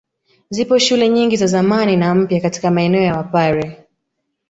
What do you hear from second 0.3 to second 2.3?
Zipo shule nyingi za zamani na